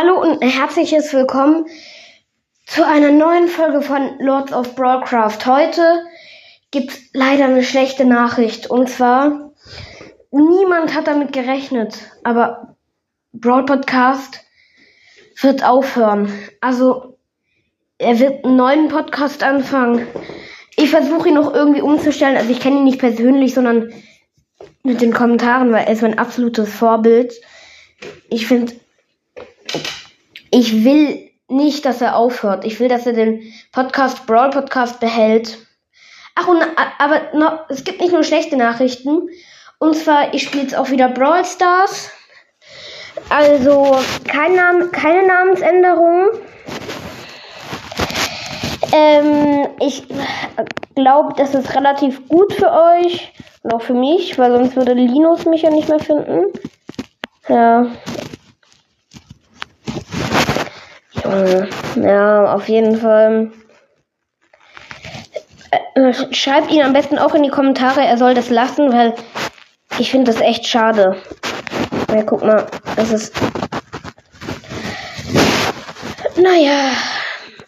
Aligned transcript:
Hallo 0.00 0.22
und 0.22 0.40
herzliches 0.42 1.12
Willkommen 1.12 1.66
zu 2.66 2.86
einer 2.86 3.10
neuen 3.10 3.48
Folge 3.48 3.82
von 3.82 4.16
Lords 4.20 4.52
of 4.52 4.76
Broadcraft. 4.76 5.44
Heute 5.44 6.04
gibt's 6.70 7.00
leider 7.14 7.46
eine 7.46 7.64
schlechte 7.64 8.04
Nachricht 8.04 8.70
und 8.70 8.88
zwar 8.88 9.50
niemand 10.30 10.94
hat 10.94 11.08
damit 11.08 11.32
gerechnet, 11.32 11.98
aber 12.22 12.76
Broad 13.32 13.66
Podcast 13.66 14.44
wird 15.40 15.64
aufhören. 15.64 16.32
Also 16.60 17.18
er 17.98 18.20
wird 18.20 18.44
einen 18.44 18.54
neuen 18.54 18.86
Podcast 18.86 19.42
anfangen. 19.42 20.06
Ich 20.76 20.90
versuche 20.90 21.30
ihn 21.30 21.34
noch 21.34 21.52
irgendwie 21.52 21.82
umzustellen. 21.82 22.36
Also 22.36 22.50
ich 22.50 22.60
kenne 22.60 22.76
ihn 22.76 22.84
nicht 22.84 23.00
persönlich, 23.00 23.52
sondern 23.52 23.92
mit 24.84 25.00
den 25.00 25.12
Kommentaren, 25.12 25.72
weil 25.72 25.86
er 25.86 25.92
ist 25.92 26.02
mein 26.02 26.20
absolutes 26.20 26.72
Vorbild. 26.72 27.34
Ich 28.30 28.46
finde 28.46 28.74
ich 30.50 30.84
will 30.84 31.30
nicht, 31.48 31.84
dass 31.84 32.00
er 32.00 32.16
aufhört. 32.16 32.64
Ich 32.64 32.78
will, 32.78 32.88
dass 32.88 33.06
er 33.06 33.14
den 33.14 33.42
Podcast 33.72 34.26
Brawl 34.26 34.50
Podcast 34.50 35.00
behält. 35.00 35.58
Ach 36.34 36.46
und 36.46 36.62
aber 36.98 37.20
noch, 37.34 37.68
es 37.68 37.84
gibt 37.84 38.00
nicht 38.00 38.12
nur 38.12 38.22
schlechte 38.22 38.56
Nachrichten. 38.56 39.28
Und 39.78 39.96
zwar, 39.96 40.34
ich 40.34 40.42
spiele 40.42 40.64
jetzt 40.64 40.76
auch 40.76 40.90
wieder 40.90 41.08
Brawl 41.08 41.44
Stars. 41.44 42.10
Also 43.28 43.98
kein 44.26 44.54
Name, 44.54 44.88
keine 44.88 45.26
Namensänderung. 45.26 46.28
Ähm, 48.92 49.68
ich 49.80 50.06
glaube, 50.94 51.34
das 51.36 51.54
ist 51.54 51.74
relativ 51.74 52.26
gut 52.28 52.52
für 52.52 52.70
euch 52.72 53.32
und 53.62 53.74
auch 53.74 53.82
für 53.82 53.94
mich, 53.94 54.38
weil 54.38 54.52
sonst 54.52 54.76
würde 54.76 54.94
Linus 54.94 55.44
mich 55.44 55.62
ja 55.62 55.70
nicht 55.70 55.88
mehr 55.88 55.98
finden. 55.98 56.46
Ja, 57.48 57.86
Junge. 61.28 61.68
Ja, 61.96 62.54
auf 62.54 62.68
jeden 62.68 62.96
Fall. 62.96 63.50
Äh, 65.94 66.14
schreibt 66.32 66.70
ihn 66.70 66.82
am 66.82 66.92
besten 66.92 67.18
auch 67.18 67.34
in 67.34 67.42
die 67.42 67.50
Kommentare, 67.50 68.04
er 68.04 68.16
soll 68.16 68.34
das 68.34 68.50
lassen, 68.50 68.92
weil 68.92 69.14
ich 69.98 70.10
finde 70.10 70.32
das 70.32 70.40
echt 70.40 70.66
schade. 70.66 71.16
Ja, 72.10 72.22
guck 72.22 72.42
mal, 72.44 72.66
das 72.96 73.10
ist. 73.10 73.34
Naja, 76.36 76.92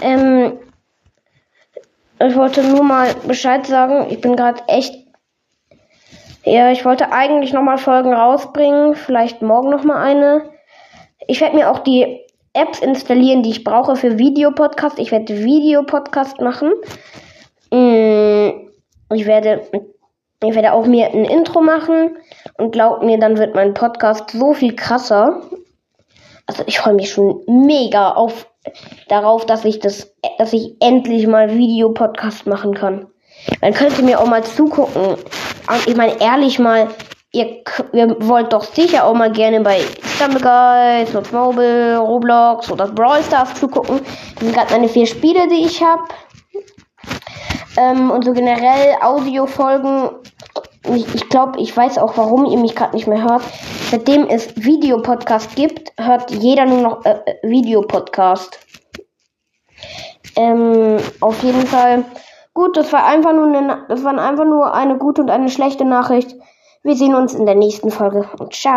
ähm, 0.00 0.58
ich 2.20 2.36
wollte 2.36 2.62
nur 2.62 2.84
mal 2.84 3.14
Bescheid 3.26 3.66
sagen. 3.66 4.06
Ich 4.10 4.20
bin 4.20 4.36
gerade 4.36 4.62
echt. 4.68 4.94
Ja, 6.44 6.70
ich 6.70 6.84
wollte 6.84 7.12
eigentlich 7.12 7.52
nochmal 7.52 7.78
Folgen 7.78 8.14
rausbringen. 8.14 8.94
Vielleicht 8.94 9.42
morgen 9.42 9.70
nochmal 9.70 10.02
eine. 10.02 10.50
Ich 11.26 11.40
werde 11.40 11.56
mir 11.56 11.70
auch 11.70 11.80
die 11.80 12.21
Apps 12.54 12.80
installieren, 12.80 13.42
die 13.42 13.50
ich 13.50 13.64
brauche 13.64 13.96
für 13.96 14.18
Videopodcast. 14.18 14.98
Ich 14.98 15.10
werde 15.10 15.44
Videopodcast 15.44 16.40
machen. 16.40 16.72
Mm, 17.70 18.68
ich 19.14 19.26
werde, 19.26 19.62
ich 20.42 20.54
werde 20.54 20.72
auch 20.72 20.86
mir 20.86 21.06
ein 21.06 21.24
Intro 21.24 21.62
machen 21.62 22.16
und 22.58 22.72
glaubt 22.72 23.02
mir, 23.02 23.18
dann 23.18 23.38
wird 23.38 23.54
mein 23.54 23.74
Podcast 23.74 24.30
so 24.30 24.52
viel 24.52 24.76
krasser. 24.76 25.42
Also 26.46 26.64
ich 26.66 26.78
freue 26.78 26.94
mich 26.94 27.10
schon 27.10 27.42
mega 27.46 28.10
auf 28.10 28.46
darauf, 29.08 29.46
dass 29.46 29.64
ich 29.64 29.80
das, 29.80 30.14
dass 30.38 30.52
ich 30.52 30.76
endlich 30.80 31.26
mal 31.26 31.56
Videopodcast 31.56 32.46
machen 32.46 32.74
kann. 32.74 33.06
Man 33.60 33.72
könnte 33.72 34.02
mir 34.02 34.20
auch 34.20 34.26
mal 34.26 34.44
zugucken. 34.44 35.16
Ich 35.86 35.96
meine 35.96 36.20
ehrlich 36.20 36.58
mal, 36.58 36.88
ihr, 37.32 37.62
ihr 37.92 38.16
wollt 38.20 38.52
doch 38.52 38.62
sicher 38.62 39.04
auch 39.04 39.14
mal 39.14 39.32
gerne 39.32 39.60
bei 39.60 39.80
Stumbleguide, 40.14 41.10
Slots 41.10 41.32
Mobile, 41.32 41.98
Roblox 41.98 42.70
oder 42.70 42.86
Brawl 42.88 43.22
Stars 43.22 43.54
zugucken. 43.54 44.00
Das 44.34 44.44
sind 44.44 44.54
gerade 44.54 44.72
meine 44.72 44.88
vier 44.88 45.06
Spiele, 45.06 45.48
die 45.48 45.64
ich 45.64 45.82
habe. 45.82 46.02
Ähm, 47.76 48.10
und 48.10 48.24
so 48.24 48.32
generell 48.32 48.96
Audiofolgen. 49.00 50.10
Ich, 50.94 51.14
ich 51.14 51.28
glaube, 51.28 51.60
ich 51.60 51.74
weiß 51.74 51.98
auch, 51.98 52.16
warum 52.16 52.44
ihr 52.44 52.58
mich 52.58 52.74
gerade 52.74 52.94
nicht 52.94 53.06
mehr 53.06 53.22
hört. 53.22 53.42
Seitdem 53.90 54.26
es 54.26 54.54
Videopodcast 54.56 55.54
gibt, 55.54 55.92
hört 55.98 56.30
jeder 56.30 56.66
nur 56.66 56.80
noch 56.80 57.04
äh, 57.04 57.18
äh 57.24 57.48
Videopodcast. 57.48 58.58
Ähm, 60.36 60.98
auf 61.20 61.42
jeden 61.42 61.66
Fall. 61.66 62.04
Gut, 62.52 62.76
das 62.76 62.92
war 62.92 63.06
einfach 63.06 63.32
nur 63.32 63.46
eine, 63.46 63.86
das 63.88 64.04
waren 64.04 64.18
einfach 64.18 64.44
nur 64.44 64.74
eine 64.74 64.98
gute 64.98 65.22
und 65.22 65.30
eine 65.30 65.48
schlechte 65.48 65.84
Nachricht. 65.84 66.34
Wir 66.84 66.96
sehen 66.96 67.14
uns 67.14 67.32
in 67.32 67.46
der 67.46 67.54
nächsten 67.54 67.92
Folge 67.92 68.28
und 68.40 68.52
ciao. 68.52 68.70